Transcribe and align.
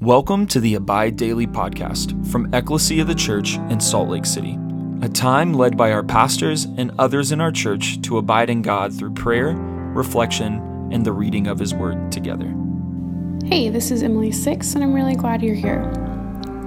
Welcome 0.00 0.46
to 0.46 0.60
the 0.60 0.76
Abide 0.76 1.16
Daily 1.16 1.46
podcast 1.46 2.26
from 2.32 2.54
Ecclesia 2.54 3.02
of 3.02 3.08
the 3.08 3.14
Church 3.14 3.56
in 3.68 3.78
Salt 3.80 4.08
Lake 4.08 4.24
City, 4.24 4.58
a 5.02 5.10
time 5.10 5.52
led 5.52 5.76
by 5.76 5.92
our 5.92 6.02
pastors 6.02 6.64
and 6.64 6.90
others 6.98 7.32
in 7.32 7.40
our 7.42 7.52
church 7.52 8.00
to 8.00 8.16
abide 8.16 8.48
in 8.48 8.62
God 8.62 8.94
through 8.94 9.12
prayer, 9.12 9.52
reflection, 9.92 10.88
and 10.90 11.04
the 11.04 11.12
reading 11.12 11.48
of 11.48 11.58
His 11.58 11.74
Word 11.74 12.10
together. 12.10 12.50
Hey, 13.44 13.68
this 13.68 13.90
is 13.90 14.02
Emily 14.02 14.32
Six, 14.32 14.74
and 14.74 14.82
I'm 14.82 14.94
really 14.94 15.16
glad 15.16 15.42
you're 15.42 15.54
here. 15.54 15.82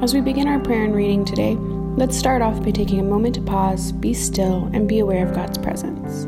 As 0.04 0.14
we 0.14 0.22
begin 0.22 0.48
our 0.48 0.60
prayer 0.60 0.84
and 0.84 0.94
reading 0.94 1.26
today, 1.26 1.56
let's 1.56 2.16
start 2.16 2.44
off 2.44 2.64
by 2.64 2.70
taking 2.70 3.00
a 3.00 3.04
moment 3.04 3.34
to 3.34 3.42
pause, 3.42 3.94
be 3.94 4.14
still, 4.14 4.70
and 4.74 4.88
be 4.88 5.00
aware 5.00 5.28
of 5.28 5.34
God's 5.34 5.58
presence. 5.58 6.28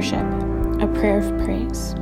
Worship, 0.00 0.80
a 0.80 0.86
prayer 0.94 1.18
of 1.18 1.44
praise. 1.44 1.94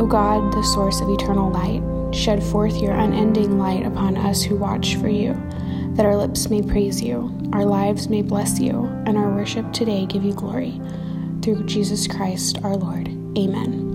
O 0.00 0.06
God, 0.08 0.50
the 0.50 0.62
source 0.62 1.02
of 1.02 1.10
eternal 1.10 1.50
light, 1.50 1.82
shed 2.14 2.42
forth 2.42 2.80
your 2.80 2.94
unending 2.94 3.58
light 3.58 3.84
upon 3.84 4.16
us 4.16 4.42
who 4.42 4.56
watch 4.56 4.96
for 4.96 5.10
you, 5.10 5.34
that 5.92 6.06
our 6.06 6.16
lips 6.16 6.48
may 6.48 6.62
praise 6.62 7.02
you, 7.02 7.38
our 7.52 7.66
lives 7.66 8.08
may 8.08 8.22
bless 8.22 8.58
you, 8.58 8.86
and 9.04 9.18
our 9.18 9.28
worship 9.28 9.70
today 9.74 10.06
give 10.06 10.24
you 10.24 10.32
glory. 10.32 10.80
Through 11.42 11.66
Jesus 11.66 12.06
Christ 12.06 12.56
our 12.64 12.76
Lord. 12.76 13.08
Amen. 13.36 13.87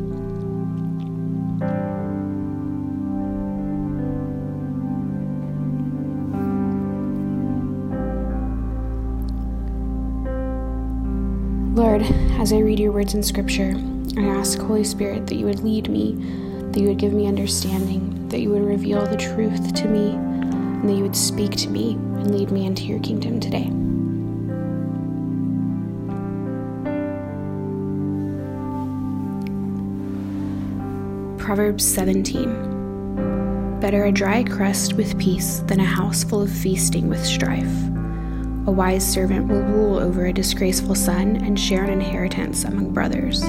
As 12.43 12.51
I 12.51 12.59
read 12.59 12.77
your 12.77 12.91
words 12.91 13.13
in 13.13 13.23
Scripture, 13.23 13.73
I 14.17 14.23
ask, 14.25 14.59
Holy 14.59 14.83
Spirit, 14.83 15.27
that 15.27 15.35
you 15.35 15.45
would 15.45 15.61
lead 15.61 15.89
me, 15.89 16.15
that 16.73 16.79
you 16.81 16.89
would 16.89 16.97
give 16.97 17.13
me 17.13 17.25
understanding, 17.25 18.27
that 18.27 18.41
you 18.41 18.49
would 18.49 18.65
reveal 18.65 19.07
the 19.07 19.15
truth 19.15 19.73
to 19.75 19.87
me, 19.87 20.09
and 20.09 20.89
that 20.89 20.93
you 20.93 21.03
would 21.03 21.15
speak 21.15 21.51
to 21.51 21.69
me 21.69 21.93
and 21.93 22.37
lead 22.37 22.51
me 22.51 22.65
into 22.65 22.83
your 22.83 22.99
kingdom 22.99 23.39
today. 23.39 23.69
Proverbs 31.41 31.85
17 31.87 33.79
Better 33.79 34.03
a 34.03 34.11
dry 34.11 34.43
crust 34.43 34.95
with 34.95 35.17
peace 35.17 35.59
than 35.67 35.79
a 35.79 35.85
house 35.85 36.25
full 36.25 36.41
of 36.41 36.51
feasting 36.51 37.07
with 37.07 37.25
strife. 37.25 37.92
A 38.65 38.71
wise 38.71 39.05
servant 39.05 39.49
will 39.49 39.61
rule 39.61 39.99
over 39.99 40.25
a 40.25 40.31
disgraceful 40.31 40.95
son 40.95 41.35
and 41.35 41.59
share 41.59 41.83
an 41.83 41.89
inheritance 41.89 42.63
among 42.63 42.93
brothers. 42.93 43.43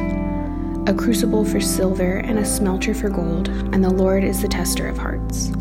A 0.89 0.95
crucible 0.95 1.45
for 1.45 1.61
silver 1.61 2.17
and 2.17 2.37
a 2.37 2.45
smelter 2.45 2.95
for 2.95 3.11
gold, 3.11 3.47
and 3.47 3.83
the 3.83 3.91
Lord 3.91 4.25
is 4.25 4.43
the 4.43 4.49
tester 4.49 4.89
of 4.89 4.99
hearts. 4.99 5.53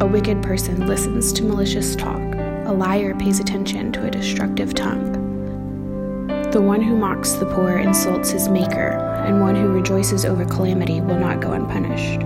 A 0.00 0.06
wicked 0.06 0.42
person 0.42 0.86
listens 0.86 1.34
to 1.34 1.42
malicious 1.42 1.94
talk, 1.96 2.16
a 2.16 2.72
liar 2.72 3.14
pays 3.14 3.40
attention 3.40 3.92
to 3.92 4.06
a 4.06 4.10
destructive 4.10 4.72
tongue. 4.72 5.12
The 6.50 6.62
one 6.62 6.80
who 6.80 6.96
mocks 6.96 7.32
the 7.32 7.44
poor 7.44 7.76
insults 7.76 8.30
his 8.30 8.48
maker, 8.48 8.92
and 9.26 9.42
one 9.42 9.54
who 9.54 9.68
rejoices 9.68 10.24
over 10.24 10.46
calamity 10.46 11.02
will 11.02 11.18
not 11.18 11.42
go 11.42 11.52
unpunished. 11.52 12.20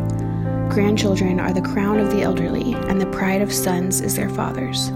Grandchildren 0.72 1.41
are 1.41 1.53
the 1.53 1.61
crown 1.61 1.99
of 1.99 2.12
the 2.12 2.22
elderly, 2.22 2.75
and 2.75 3.01
the 3.01 3.06
pride 3.06 3.43
of 3.43 3.53
sons 3.53 4.01
is 4.01 4.15
their 4.15 4.31
fathers. 4.31 4.93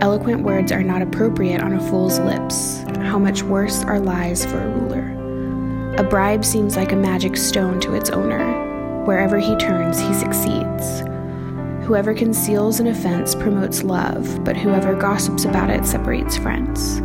Eloquent 0.00 0.42
words 0.42 0.72
are 0.72 0.82
not 0.82 1.02
appropriate 1.02 1.60
on 1.60 1.74
a 1.74 1.90
fool's 1.90 2.18
lips. 2.20 2.78
How 3.00 3.18
much 3.18 3.42
worse 3.42 3.84
are 3.84 4.00
lies 4.00 4.46
for 4.46 4.58
a 4.58 4.68
ruler? 4.68 5.94
A 5.98 6.02
bribe 6.02 6.42
seems 6.42 6.74
like 6.74 6.92
a 6.92 6.96
magic 6.96 7.36
stone 7.36 7.78
to 7.80 7.92
its 7.94 8.08
owner. 8.08 9.04
Wherever 9.04 9.38
he 9.38 9.54
turns, 9.56 10.00
he 10.00 10.14
succeeds. 10.14 11.00
Whoever 11.86 12.14
conceals 12.14 12.80
an 12.80 12.86
offense 12.86 13.34
promotes 13.34 13.82
love, 13.82 14.42
but 14.42 14.56
whoever 14.56 14.94
gossips 14.94 15.44
about 15.44 15.68
it 15.68 15.84
separates 15.84 16.38
friends. 16.38 17.00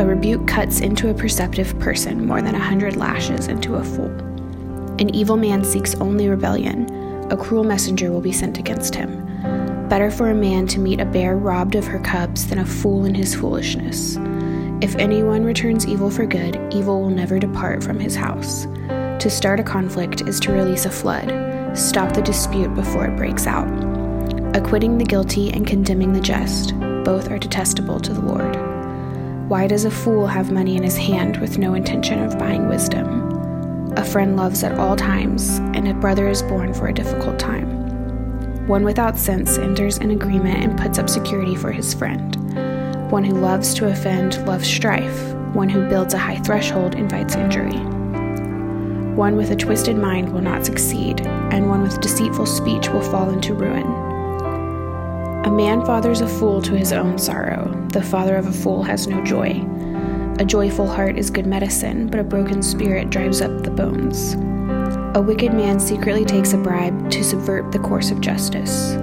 A 0.00 0.06
rebuke 0.06 0.46
cuts 0.46 0.78
into 0.78 1.10
a 1.10 1.14
perceptive 1.14 1.76
person 1.80 2.28
more 2.28 2.42
than 2.42 2.54
a 2.54 2.60
hundred 2.60 2.96
lashes 2.96 3.48
into 3.48 3.74
a 3.74 3.82
fool. 3.82 4.10
An 5.00 5.12
evil 5.12 5.36
man 5.36 5.64
seeks 5.64 5.96
only 5.96 6.28
rebellion. 6.28 6.88
A 7.32 7.36
cruel 7.36 7.64
messenger 7.64 8.12
will 8.12 8.20
be 8.20 8.30
sent 8.30 8.58
against 8.58 8.94
him. 8.94 9.24
Better 9.88 10.10
for 10.10 10.30
a 10.30 10.34
man 10.34 10.66
to 10.68 10.80
meet 10.80 11.00
a 11.00 11.04
bear 11.04 11.36
robbed 11.36 11.74
of 11.74 11.86
her 11.86 11.98
cubs 11.98 12.46
than 12.46 12.58
a 12.58 12.66
fool 12.66 13.04
in 13.04 13.14
his 13.14 13.34
foolishness. 13.34 14.16
If 14.80 14.96
anyone 14.96 15.44
returns 15.44 15.86
evil 15.86 16.10
for 16.10 16.24
good, 16.24 16.56
evil 16.72 17.02
will 17.02 17.10
never 17.10 17.38
depart 17.38 17.84
from 17.84 18.00
his 18.00 18.16
house. 18.16 18.66
To 18.88 19.30
start 19.30 19.60
a 19.60 19.62
conflict 19.62 20.22
is 20.22 20.40
to 20.40 20.52
release 20.52 20.86
a 20.86 20.90
flood, 20.90 21.76
stop 21.76 22.14
the 22.14 22.22
dispute 22.22 22.74
before 22.74 23.06
it 23.06 23.16
breaks 23.16 23.46
out. 23.46 23.68
Acquitting 24.56 24.98
the 24.98 25.04
guilty 25.04 25.50
and 25.52 25.66
condemning 25.66 26.12
the 26.12 26.20
just, 26.20 26.78
both 27.04 27.30
are 27.30 27.38
detestable 27.38 28.00
to 28.00 28.12
the 28.12 28.20
Lord. 28.20 28.56
Why 29.48 29.66
does 29.66 29.84
a 29.84 29.90
fool 29.90 30.26
have 30.26 30.50
money 30.50 30.76
in 30.76 30.82
his 30.82 30.96
hand 30.96 31.36
with 31.36 31.58
no 31.58 31.74
intention 31.74 32.22
of 32.22 32.38
buying 32.38 32.68
wisdom? 32.68 33.92
A 33.96 34.04
friend 34.04 34.36
loves 34.36 34.64
at 34.64 34.78
all 34.78 34.96
times, 34.96 35.58
and 35.74 35.86
a 35.86 35.94
brother 35.94 36.28
is 36.28 36.42
born 36.42 36.72
for 36.72 36.88
a 36.88 36.94
difficult 36.94 37.38
time. 37.38 37.83
One 38.66 38.82
without 38.82 39.18
sense 39.18 39.58
enters 39.58 39.98
an 39.98 40.10
agreement 40.10 40.64
and 40.64 40.78
puts 40.78 40.98
up 40.98 41.10
security 41.10 41.54
for 41.54 41.70
his 41.70 41.92
friend. 41.92 42.34
One 43.10 43.22
who 43.22 43.34
loves 43.34 43.74
to 43.74 43.88
offend 43.88 44.42
loves 44.46 44.66
strife. 44.66 45.34
One 45.52 45.68
who 45.68 45.86
builds 45.86 46.14
a 46.14 46.18
high 46.18 46.38
threshold 46.38 46.94
invites 46.94 47.36
injury. 47.36 47.78
One 49.14 49.36
with 49.36 49.50
a 49.50 49.56
twisted 49.56 49.98
mind 49.98 50.32
will 50.32 50.40
not 50.40 50.64
succeed, 50.64 51.20
and 51.26 51.68
one 51.68 51.82
with 51.82 52.00
deceitful 52.00 52.46
speech 52.46 52.88
will 52.88 53.02
fall 53.02 53.28
into 53.28 53.52
ruin. 53.52 53.84
A 55.44 55.50
man 55.50 55.84
fathers 55.84 56.22
a 56.22 56.26
fool 56.26 56.62
to 56.62 56.74
his 56.74 56.90
own 56.90 57.18
sorrow. 57.18 57.70
The 57.92 58.02
father 58.02 58.34
of 58.34 58.46
a 58.46 58.52
fool 58.52 58.82
has 58.82 59.06
no 59.06 59.22
joy. 59.22 59.62
A 60.38 60.44
joyful 60.44 60.86
heart 60.86 61.18
is 61.18 61.28
good 61.28 61.46
medicine, 61.46 62.06
but 62.06 62.18
a 62.18 62.24
broken 62.24 62.62
spirit 62.62 63.10
drives 63.10 63.42
up 63.42 63.62
the 63.62 63.70
bones. 63.70 64.36
A 65.16 65.22
wicked 65.22 65.54
man 65.54 65.78
secretly 65.78 66.24
takes 66.24 66.54
a 66.54 66.58
bribe 66.58 67.08
to 67.12 67.22
subvert 67.22 67.70
the 67.70 67.78
course 67.78 68.10
of 68.10 68.20
justice. 68.20 68.96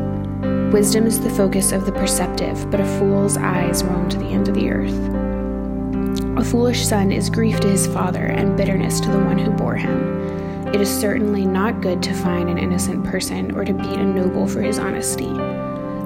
Wisdom 0.73 1.05
is 1.05 1.21
the 1.21 1.29
focus 1.29 1.71
of 1.71 1.85
the 1.85 1.93
perceptive, 1.93 2.69
but 2.69 2.81
a 2.81 2.99
fool's 2.99 3.37
eyes 3.37 3.81
roam 3.81 4.09
to 4.09 4.17
the 4.17 4.25
end 4.25 4.49
of 4.49 4.55
the 4.55 4.69
earth. 4.71 6.37
A 6.37 6.43
foolish 6.43 6.85
son 6.85 7.13
is 7.13 7.29
grief 7.29 7.61
to 7.61 7.69
his 7.69 7.87
father 7.87 8.25
and 8.25 8.57
bitterness 8.57 8.99
to 8.99 9.09
the 9.09 9.19
one 9.19 9.37
who 9.37 9.51
bore 9.51 9.75
him. 9.75 10.67
It 10.73 10.81
is 10.81 10.89
certainly 10.89 11.45
not 11.45 11.79
good 11.79 12.03
to 12.03 12.13
fine 12.13 12.49
an 12.49 12.57
innocent 12.57 13.05
person 13.05 13.55
or 13.55 13.63
to 13.63 13.73
beat 13.73 13.97
a 13.97 14.03
noble 14.03 14.47
for 14.47 14.61
his 14.61 14.79
honesty. 14.79 15.31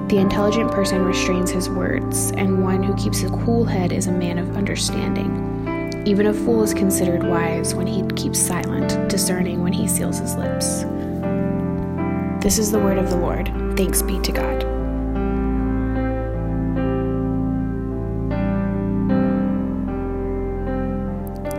The 0.06 0.18
intelligent 0.18 0.70
person 0.70 1.04
restrains 1.04 1.50
his 1.50 1.68
words, 1.68 2.30
and 2.36 2.62
one 2.62 2.84
who 2.84 2.94
keeps 2.94 3.24
a 3.24 3.30
cool 3.44 3.64
head 3.64 3.92
is 3.92 4.06
a 4.06 4.12
man 4.12 4.38
of 4.38 4.56
understanding. 4.56 5.55
Even 6.06 6.26
a 6.26 6.32
fool 6.32 6.62
is 6.62 6.72
considered 6.72 7.24
wise 7.24 7.74
when 7.74 7.88
he 7.88 8.06
keeps 8.14 8.38
silent, 8.38 9.10
discerning 9.10 9.60
when 9.64 9.72
he 9.72 9.88
seals 9.88 10.20
his 10.20 10.36
lips. 10.36 10.84
This 12.40 12.60
is 12.60 12.70
the 12.70 12.78
word 12.78 12.96
of 12.96 13.10
the 13.10 13.16
Lord. 13.16 13.48
Thanks 13.76 14.02
be 14.02 14.20
to 14.20 14.30
God. 14.30 14.62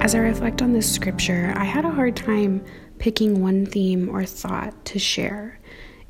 As 0.02 0.16
I 0.16 0.20
reflect 0.20 0.62
on 0.62 0.72
this 0.72 0.90
scripture, 0.90 1.54
I 1.58 1.66
had 1.66 1.84
a 1.84 1.92
hard 1.92 2.16
time 2.16 2.64
picking 3.00 3.42
one 3.42 3.66
theme 3.66 4.08
or 4.08 4.24
thought 4.24 4.86
to 4.86 4.98
share. 4.98 5.60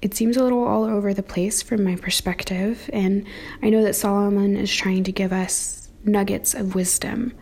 It 0.03 0.13
seems 0.13 0.37
a 0.37 0.43
little 0.43 0.63
all 0.63 0.83
over 0.83 1.11
the 1.11 1.23
place 1.23 1.63
from 1.63 1.83
my 1.83 1.95
perspective, 1.95 2.87
and 2.93 3.25
I 3.63 3.71
know 3.71 3.83
that 3.83 3.95
Solomon 3.95 4.55
is 4.55 4.71
trying 4.71 5.05
to 5.05 5.11
give 5.11 5.33
us 5.33 5.89
nuggets 6.03 6.53
of 6.53 6.75
wisdom. 6.75 7.33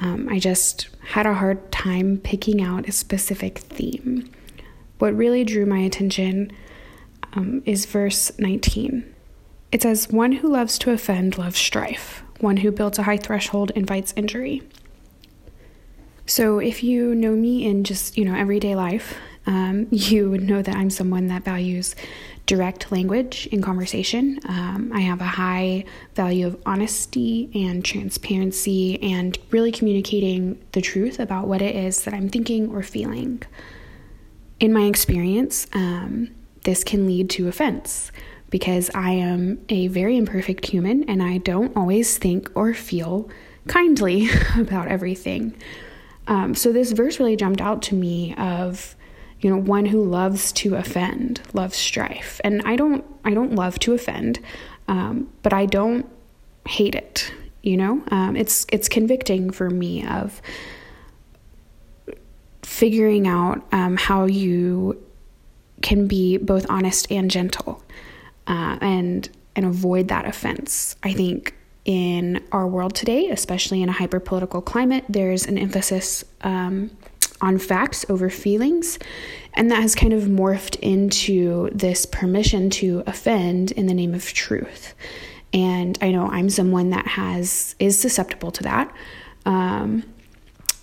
Um, 0.00 0.28
I 0.28 0.38
just 0.38 0.88
had 1.08 1.26
a 1.26 1.34
hard 1.34 1.70
time 1.72 2.18
picking 2.18 2.62
out 2.62 2.88
a 2.88 2.92
specific 2.92 3.58
theme. 3.58 4.30
What 4.98 5.16
really 5.16 5.44
drew 5.44 5.66
my 5.66 5.78
attention 5.78 6.50
um, 7.34 7.62
is 7.64 7.86
verse 7.86 8.36
19. 8.38 9.14
It 9.72 9.82
says, 9.82 10.08
One 10.08 10.32
who 10.32 10.48
loves 10.48 10.78
to 10.78 10.90
offend 10.90 11.38
loves 11.38 11.58
strife, 11.58 12.22
one 12.40 12.58
who 12.58 12.70
builds 12.70 12.98
a 12.98 13.02
high 13.04 13.16
threshold 13.16 13.72
invites 13.74 14.12
injury. 14.16 14.62
So, 16.26 16.58
if 16.58 16.82
you 16.82 17.14
know 17.14 17.32
me 17.32 17.64
in 17.64 17.84
just, 17.84 18.16
you 18.18 18.24
know, 18.24 18.34
everyday 18.34 18.74
life, 18.74 19.16
um, 19.46 19.86
you 19.90 20.30
would 20.30 20.42
know 20.42 20.62
that 20.62 20.76
I'm 20.76 20.90
someone 20.90 21.28
that 21.28 21.44
values 21.44 21.94
direct 22.46 22.92
language 22.92 23.48
in 23.48 23.60
conversation. 23.60 24.38
Um, 24.48 24.92
I 24.94 25.00
have 25.00 25.20
a 25.20 25.24
high 25.24 25.84
value 26.14 26.46
of 26.46 26.56
honesty 26.64 27.50
and 27.54 27.84
transparency 27.84 29.02
and 29.02 29.36
really 29.50 29.72
communicating 29.72 30.64
the 30.72 30.80
truth 30.80 31.18
about 31.18 31.48
what 31.48 31.60
it 31.60 31.74
is 31.74 32.04
that 32.04 32.14
I'm 32.14 32.28
thinking 32.28 32.70
or 32.70 32.82
feeling. 32.82 33.42
In 34.60 34.72
my 34.72 34.84
experience, 34.84 35.66
um, 35.72 36.30
this 36.62 36.84
can 36.84 37.06
lead 37.06 37.28
to 37.30 37.48
offense 37.48 38.12
because 38.50 38.90
I 38.94 39.10
am 39.10 39.64
a 39.68 39.88
very 39.88 40.16
imperfect 40.16 40.66
human 40.66 41.04
and 41.10 41.22
I 41.22 41.38
don't 41.38 41.76
always 41.76 42.16
think 42.16 42.50
or 42.54 42.74
feel 42.74 43.28
kindly 43.66 44.28
about 44.56 44.88
everything. 44.88 45.54
Um, 46.28 46.54
so 46.54 46.72
this 46.72 46.92
verse 46.92 47.18
really 47.18 47.36
jumped 47.36 47.60
out 47.60 47.82
to 47.82 47.94
me 47.94 48.34
of 48.36 48.96
you 49.46 49.52
know 49.52 49.58
one 49.58 49.86
who 49.86 50.02
loves 50.02 50.50
to 50.52 50.74
offend 50.74 51.40
loves 51.54 51.76
strife. 51.76 52.40
And 52.42 52.62
i 52.64 52.74
don't 52.74 53.04
i 53.24 53.32
don't 53.32 53.54
love 53.54 53.78
to 53.80 53.94
offend 53.94 54.40
um, 54.88 55.32
but 55.42 55.52
i 55.52 55.66
don't 55.66 56.06
hate 56.66 56.96
it 56.96 57.32
you 57.66 57.76
know? 57.76 58.02
Um, 58.12 58.36
it's 58.36 58.64
it's 58.70 58.88
convicting 58.88 59.50
for 59.50 59.68
me 59.68 60.06
of 60.06 60.40
figuring 62.62 63.26
out 63.26 63.66
um, 63.72 63.96
how 63.96 64.26
you 64.26 65.02
can 65.82 66.06
be 66.06 66.36
both 66.36 66.64
honest 66.70 67.10
and 67.10 67.28
gentle 67.30 67.82
uh, 68.46 68.78
and 68.80 69.28
and 69.56 69.66
avoid 69.66 70.08
that 70.08 70.26
offense. 70.26 70.94
I 71.02 71.12
think 71.12 71.54
in 71.84 72.42
our 72.52 72.68
world 72.68 72.94
today, 72.94 73.30
especially 73.30 73.82
in 73.82 73.88
a 73.88 73.92
hyper 73.92 74.20
political 74.20 74.62
climate, 74.62 75.04
there's 75.08 75.46
an 75.46 75.58
emphasis 75.58 76.24
um, 76.42 76.90
on 77.40 77.58
facts 77.58 78.04
over 78.08 78.30
feelings. 78.30 78.98
And 79.54 79.70
that 79.70 79.82
has 79.82 79.94
kind 79.94 80.12
of 80.12 80.24
morphed 80.24 80.78
into 80.80 81.70
this 81.70 82.06
permission 82.06 82.70
to 82.70 83.02
offend 83.06 83.72
in 83.72 83.86
the 83.86 83.94
name 83.94 84.14
of 84.14 84.32
truth. 84.32 84.94
And 85.52 85.98
I 86.02 86.10
know 86.10 86.26
I'm 86.28 86.50
someone 86.50 86.90
that 86.90 87.06
has 87.06 87.74
is 87.78 87.98
susceptible 87.98 88.50
to 88.52 88.62
that. 88.64 88.94
Um, 89.46 90.04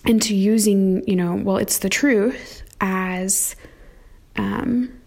and 0.06 0.22
to 0.24 0.36
using, 0.36 1.08
you 1.08 1.16
know, 1.16 1.36
well, 1.36 1.58
it's 1.58 1.80
the 1.80 1.90
truth 1.90 2.64
as 2.82 3.56
um, 4.36 5.00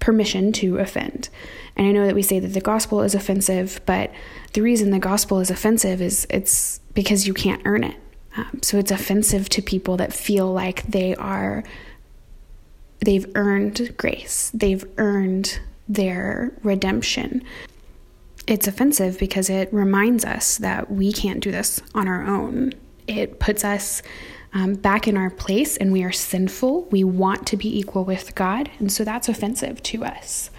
permission 0.00 0.52
to 0.52 0.78
offend. 0.78 1.28
And 1.76 1.86
I 1.86 1.92
know 1.92 2.06
that 2.06 2.14
we 2.14 2.22
say 2.22 2.38
that 2.38 2.48
the 2.48 2.60
gospel 2.60 3.02
is 3.02 3.14
offensive, 3.14 3.80
but 3.86 4.10
the 4.52 4.60
reason 4.60 4.90
the 4.90 4.98
gospel 4.98 5.38
is 5.38 5.50
offensive 5.50 6.02
is 6.02 6.26
it's 6.28 6.80
because 6.92 7.26
you 7.26 7.32
can't 7.32 7.62
earn 7.64 7.84
it. 7.84 7.96
Um, 8.36 8.60
so 8.62 8.78
it's 8.78 8.90
offensive 8.90 9.48
to 9.50 9.62
people 9.62 9.96
that 9.98 10.12
feel 10.12 10.52
like 10.52 10.84
they 10.84 11.14
are, 11.14 11.64
they've 13.00 13.26
earned 13.34 13.94
grace, 13.96 14.50
they've 14.54 14.84
earned 14.98 15.60
their 15.88 16.52
redemption. 16.62 17.42
It's 18.46 18.66
offensive 18.66 19.18
because 19.18 19.50
it 19.50 19.72
reminds 19.72 20.24
us 20.24 20.58
that 20.58 20.90
we 20.90 21.12
can't 21.12 21.40
do 21.40 21.52
this 21.52 21.80
on 21.94 22.08
our 22.08 22.26
own. 22.26 22.72
It 23.06 23.38
puts 23.38 23.64
us 23.64 24.02
um, 24.54 24.74
back 24.74 25.06
in 25.06 25.16
our 25.16 25.30
place 25.30 25.76
and 25.76 25.92
we 25.92 26.02
are 26.02 26.12
sinful. 26.12 26.84
We 26.84 27.04
want 27.04 27.46
to 27.48 27.56
be 27.56 27.78
equal 27.78 28.04
with 28.04 28.34
God. 28.34 28.70
And 28.78 28.90
so 28.90 29.04
that's 29.04 29.28
offensive 29.28 29.82
to 29.84 30.04
us. 30.04 30.50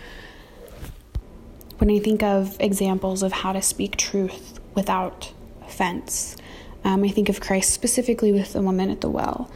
When 1.77 1.91
I 1.91 1.99
think 1.99 2.23
of 2.23 2.55
examples 2.59 3.23
of 3.23 3.31
how 3.31 3.53
to 3.53 3.61
speak 3.61 3.97
truth 3.97 4.59
without 4.73 5.33
offense, 5.65 6.37
um, 6.83 7.03
I 7.03 7.09
think 7.09 7.30
of 7.30 7.39
Christ 7.39 7.71
specifically 7.71 8.31
with 8.31 8.53
the 8.53 8.62
woman 8.62 8.89
at 8.89 9.01
the 9.01 9.09
well. 9.09 9.50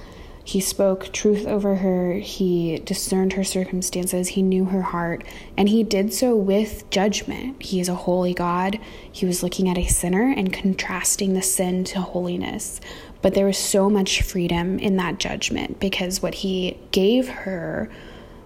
He 0.48 0.62
spoke 0.62 1.12
truth 1.12 1.46
over 1.46 1.76
her, 1.76 2.14
he 2.14 2.78
discerned 2.78 3.34
her 3.34 3.44
circumstances, 3.44 4.30
he 4.30 4.42
knew 4.42 4.64
her 4.64 4.82
heart, 4.82 5.26
and 5.58 5.68
he 5.68 5.84
did 5.84 6.14
so 6.14 6.38
with 6.38 6.90
judgment. 6.90 7.62
He 7.62 7.82
is 7.82 7.90
a 7.90 7.96
holy 7.96 8.34
God. 8.34 8.80
He 9.12 9.26
was 9.26 9.44
looking 9.44 9.68
at 9.68 9.78
a 9.78 9.88
sinner 9.88 10.34
and 10.38 10.54
contrasting 10.54 11.34
the 11.34 11.42
sin 11.42 11.84
to 11.86 12.00
holiness. 12.00 12.80
But 13.22 13.34
there 13.34 13.46
was 13.46 13.58
so 13.58 13.90
much 13.90 14.22
freedom 14.22 14.80
in 14.80 14.96
that 14.96 15.20
judgment 15.20 15.82
because 15.82 16.22
what 16.22 16.36
he 16.36 16.80
gave 16.92 17.28
her 17.28 17.90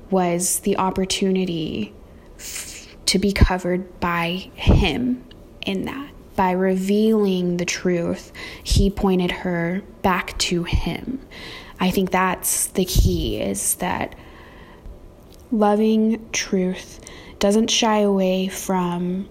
was 0.09 0.61
the 0.61 0.77
opportunity 0.77 1.93
f- 2.39 2.95
to 3.05 3.19
be 3.19 3.31
covered 3.31 3.99
by 3.99 4.49
him 4.55 5.23
in 5.67 5.85
that. 5.85 6.09
By 6.41 6.53
revealing 6.53 7.57
the 7.57 7.65
truth, 7.65 8.33
he 8.63 8.89
pointed 8.89 9.29
her 9.29 9.83
back 10.01 10.35
to 10.39 10.63
him. 10.63 11.21
I 11.79 11.91
think 11.91 12.09
that's 12.09 12.65
the 12.65 12.83
key 12.83 13.39
is 13.39 13.75
that 13.75 14.15
loving 15.51 16.27
truth 16.31 16.99
doesn't 17.37 17.69
shy 17.69 17.99
away 17.99 18.47
from 18.47 19.29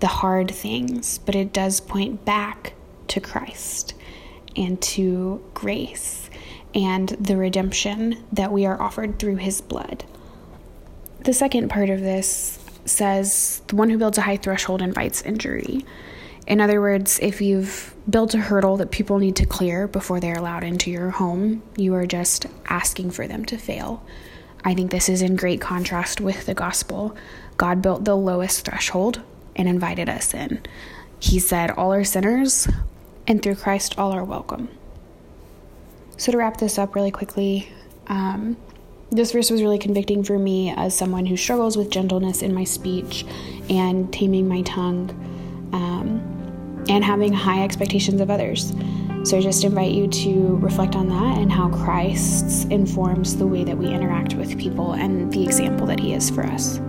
the 0.00 0.06
hard 0.06 0.48
things, 0.52 1.18
but 1.18 1.34
it 1.34 1.52
does 1.52 1.80
point 1.80 2.24
back 2.24 2.74
to 3.08 3.18
Christ 3.18 3.94
and 4.54 4.80
to 4.82 5.44
grace 5.52 6.30
and 6.76 7.08
the 7.08 7.36
redemption 7.36 8.24
that 8.30 8.52
we 8.52 8.66
are 8.66 8.80
offered 8.80 9.18
through 9.18 9.38
his 9.38 9.60
blood. 9.60 10.04
The 11.24 11.34
second 11.34 11.70
part 11.70 11.90
of 11.90 11.98
this 11.98 12.64
says 12.84 13.62
the 13.66 13.74
one 13.74 13.90
who 13.90 13.98
builds 13.98 14.18
a 14.18 14.22
high 14.22 14.36
threshold 14.36 14.80
invites 14.80 15.22
injury. 15.22 15.84
In 16.46 16.60
other 16.60 16.80
words, 16.80 17.18
if 17.20 17.40
you've 17.40 17.94
built 18.08 18.34
a 18.34 18.38
hurdle 18.38 18.76
that 18.76 18.92
people 18.92 19.18
need 19.18 19.36
to 19.36 19.46
clear 19.46 19.88
before 19.88 20.20
they're 20.20 20.38
allowed 20.38 20.62
into 20.62 20.90
your 20.90 21.10
home, 21.10 21.62
you 21.76 21.94
are 21.94 22.06
just 22.06 22.46
asking 22.66 23.10
for 23.10 23.26
them 23.26 23.44
to 23.46 23.58
fail. 23.58 24.04
I 24.64 24.74
think 24.74 24.90
this 24.90 25.08
is 25.08 25.22
in 25.22 25.36
great 25.36 25.60
contrast 25.60 26.20
with 26.20 26.46
the 26.46 26.54
gospel. 26.54 27.16
God 27.56 27.82
built 27.82 28.04
the 28.04 28.16
lowest 28.16 28.64
threshold 28.64 29.22
and 29.56 29.68
invited 29.68 30.08
us 30.08 30.34
in. 30.34 30.62
He 31.18 31.40
said, 31.40 31.70
All 31.72 31.92
are 31.92 32.04
sinners, 32.04 32.68
and 33.26 33.42
through 33.42 33.56
Christ, 33.56 33.98
all 33.98 34.12
are 34.12 34.24
welcome. 34.24 34.68
So, 36.16 36.30
to 36.32 36.38
wrap 36.38 36.58
this 36.58 36.78
up 36.78 36.94
really 36.94 37.10
quickly, 37.10 37.68
um, 38.06 38.56
this 39.10 39.32
verse 39.32 39.50
was 39.50 39.62
really 39.62 39.78
convicting 39.78 40.22
for 40.24 40.38
me 40.38 40.72
as 40.76 40.96
someone 40.96 41.26
who 41.26 41.36
struggles 41.36 41.76
with 41.76 41.90
gentleness 41.90 42.42
in 42.42 42.54
my 42.54 42.64
speech 42.64 43.24
and 43.68 44.12
taming 44.12 44.48
my 44.48 44.62
tongue 44.62 45.10
um, 45.72 46.35
and 46.88 47.04
having 47.04 47.32
high 47.32 47.62
expectations 47.62 48.20
of 48.20 48.30
others. 48.30 48.74
So 49.24 49.36
I 49.36 49.40
just 49.40 49.64
invite 49.64 49.92
you 49.92 50.06
to 50.06 50.56
reflect 50.58 50.94
on 50.94 51.08
that 51.08 51.38
and 51.38 51.50
how 51.50 51.68
Christ 51.70 52.70
informs 52.70 53.36
the 53.36 53.46
way 53.46 53.64
that 53.64 53.76
we 53.76 53.88
interact 53.88 54.34
with 54.34 54.56
people 54.58 54.92
and 54.92 55.32
the 55.32 55.42
example 55.42 55.86
that 55.88 55.98
he 55.98 56.14
is 56.14 56.30
for 56.30 56.44
us. 56.44 56.80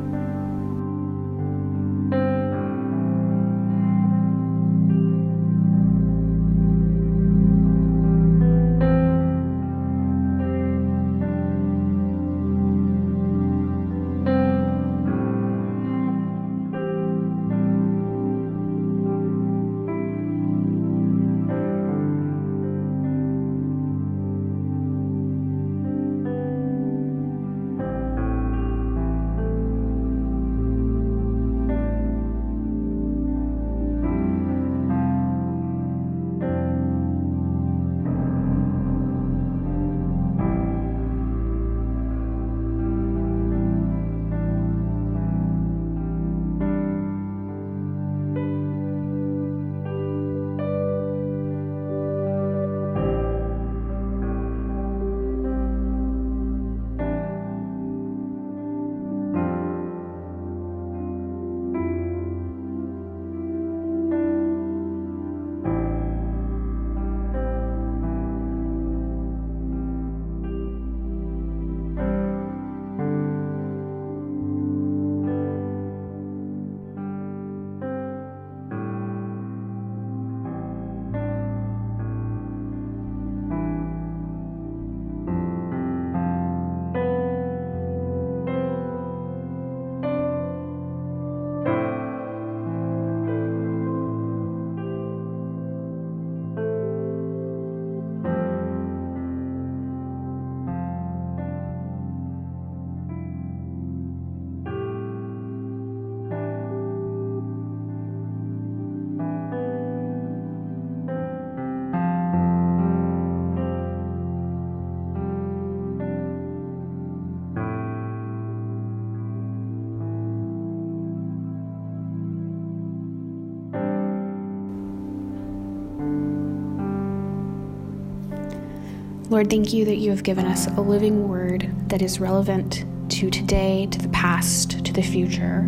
Lord, 129.29 129.49
thank 129.49 129.73
you 129.73 129.83
that 129.83 129.97
you 129.97 130.09
have 130.11 130.23
given 130.23 130.45
us 130.45 130.67
a 130.67 130.81
living 130.81 131.27
word 131.27 131.69
that 131.89 132.01
is 132.01 132.19
relevant 132.19 132.85
to 133.11 133.29
today, 133.29 133.87
to 133.91 133.99
the 133.99 134.07
past, 134.09 134.85
to 134.85 134.93
the 134.93 135.01
future, 135.01 135.65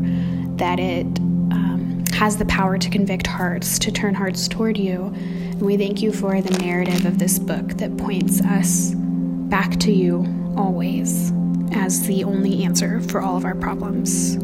that 0.55 0.79
it 0.79 1.05
um, 1.05 2.05
has 2.13 2.37
the 2.37 2.45
power 2.45 2.77
to 2.77 2.89
convict 2.89 3.27
hearts, 3.27 3.77
to 3.79 3.91
turn 3.91 4.13
hearts 4.13 4.47
toward 4.47 4.77
you. 4.77 5.13
And 5.13 5.61
we 5.61 5.75
thank 5.75 6.01
you 6.01 6.13
for 6.13 6.41
the 6.41 6.57
narrative 6.59 7.05
of 7.05 7.19
this 7.19 7.37
book 7.37 7.67
that 7.77 7.97
points 7.97 8.39
us 8.41 8.93
back 8.95 9.77
to 9.81 9.91
you 9.91 10.25
always 10.55 11.33
as 11.73 12.07
the 12.07 12.23
only 12.23 12.63
answer 12.63 13.01
for 13.01 13.19
all 13.19 13.35
of 13.35 13.43
our 13.43 13.55
problems. 13.55 14.35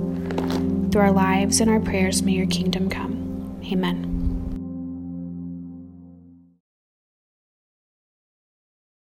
Through 0.92 1.02
our 1.02 1.12
lives 1.14 1.62
and 1.62 1.70
our 1.70 1.80
prayers, 1.80 2.22
may 2.22 2.34
your 2.34 2.48
kingdom 2.48 2.90
come. 2.90 3.62
Amen. 3.72 4.15